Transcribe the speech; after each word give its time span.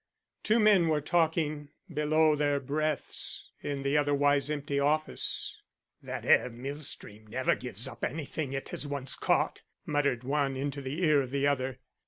Two 0.41 0.57
men 0.59 0.87
were 0.87 0.99
talking 0.99 1.69
below 1.87 2.35
their 2.35 2.59
breaths 2.59 3.51
in 3.61 3.83
the 3.83 3.99
otherwise 3.99 4.49
empty 4.49 4.79
office. 4.79 5.61
"That 6.01 6.25
'ere 6.25 6.49
mill 6.49 6.81
stream 6.81 7.27
never 7.27 7.53
gives 7.53 7.87
up 7.87 8.03
anything 8.03 8.51
it 8.51 8.69
has 8.69 8.87
once 8.87 9.13
caught," 9.15 9.61
muttered 9.85 10.23
one 10.23 10.57
into 10.57 10.81
the 10.81 11.03
ear 11.03 11.21
of 11.21 11.29
the 11.29 11.45
other. 11.45 11.81